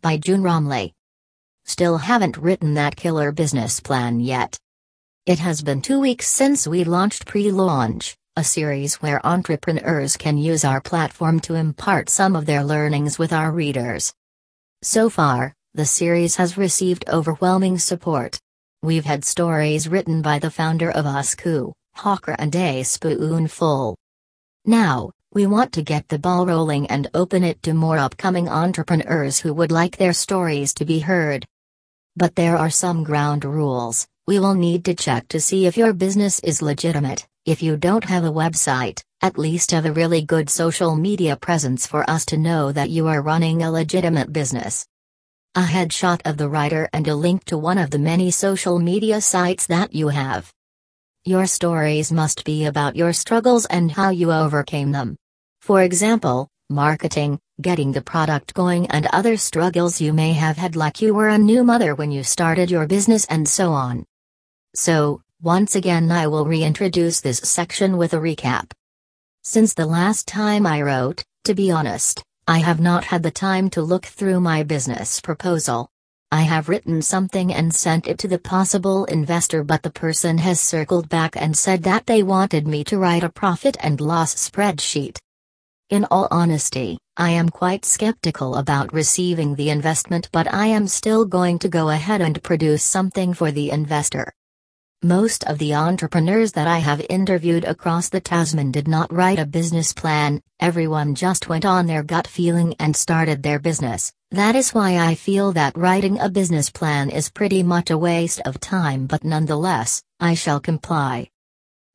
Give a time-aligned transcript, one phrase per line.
[0.00, 0.92] by June Romley.
[1.64, 4.58] Still haven't written that killer business plan yet.
[5.26, 10.38] It has been two weeks since we launched Pre Launch, a series where entrepreneurs can
[10.38, 14.12] use our platform to impart some of their learnings with our readers.
[14.82, 18.40] So far, the series has received overwhelming support.
[18.82, 23.96] We've had stories written by the founder of Usku, Hawker and a spoonful.
[24.64, 29.38] Now, we want to get the ball rolling and open it to more upcoming entrepreneurs
[29.38, 31.46] who would like their stories to be heard.
[32.16, 34.08] But there are some ground rules.
[34.26, 37.28] We will need to check to see if your business is legitimate.
[37.46, 41.86] If you don't have a website, at least have a really good social media presence
[41.86, 44.84] for us to know that you are running a legitimate business.
[45.54, 49.20] A headshot of the writer and a link to one of the many social media
[49.20, 50.52] sites that you have.
[51.26, 55.16] Your stories must be about your struggles and how you overcame them.
[55.60, 61.02] For example, marketing, getting the product going, and other struggles you may have had, like
[61.02, 64.06] you were a new mother when you started your business, and so on.
[64.74, 68.72] So, once again, I will reintroduce this section with a recap.
[69.42, 73.68] Since the last time I wrote, to be honest, I have not had the time
[73.70, 75.90] to look through my business proposal.
[76.32, 80.60] I have written something and sent it to the possible investor, but the person has
[80.60, 85.18] circled back and said that they wanted me to write a profit and loss spreadsheet.
[85.90, 91.24] In all honesty, I am quite skeptical about receiving the investment, but I am still
[91.24, 94.32] going to go ahead and produce something for the investor.
[95.02, 99.46] Most of the entrepreneurs that I have interviewed across the Tasman did not write a
[99.46, 104.12] business plan, everyone just went on their gut feeling and started their business.
[104.30, 108.42] That is why I feel that writing a business plan is pretty much a waste
[108.44, 111.30] of time, but nonetheless, I shall comply.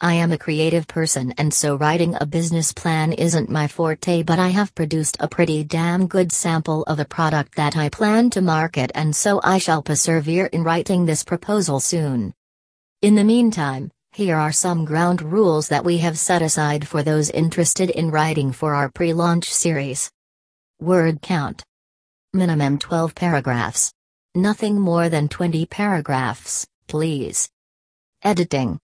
[0.00, 4.38] I am a creative person and so writing a business plan isn't my forte but
[4.38, 8.40] I have produced a pretty damn good sample of a product that I plan to
[8.40, 12.32] market and so I shall persevere in writing this proposal soon.
[13.02, 17.30] In the meantime, here are some ground rules that we have set aside for those
[17.30, 20.08] interested in writing for our pre-launch series.
[20.80, 21.64] Word count.
[22.32, 23.92] Minimum 12 paragraphs.
[24.36, 27.50] Nothing more than 20 paragraphs, please.
[28.22, 28.78] Editing.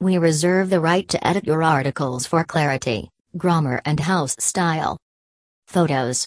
[0.00, 4.98] We reserve the right to edit your articles for clarity, grammar, and house style.
[5.68, 6.26] Photos.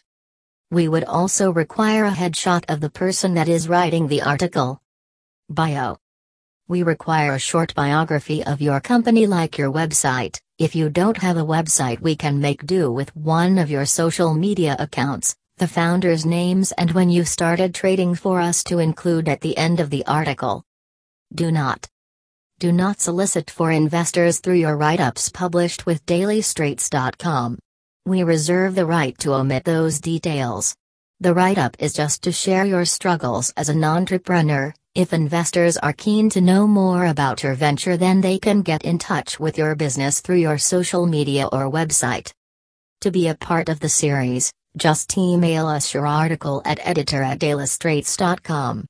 [0.71, 4.79] We would also require a headshot of the person that is writing the article.
[5.49, 5.97] Bio.
[6.69, 10.37] We require a short biography of your company like your website.
[10.59, 14.33] If you don't have a website, we can make do with one of your social
[14.33, 19.39] media accounts, the founders' names, and when you started trading for us to include at
[19.39, 20.61] the end of the article.
[21.33, 21.87] Do not
[22.59, 27.59] do not solicit for investors through your write ups published with dailystraits.com.
[28.05, 30.75] We reserve the right to omit those details.
[31.19, 34.71] The write up is just to share your struggles as an entrepreneur.
[34.93, 38.99] If investors are keen to know more about your venture, then they can get in
[38.99, 42.31] touch with your business through your social media or website.
[43.01, 48.85] To be a part of the series, just email us your article at editor at.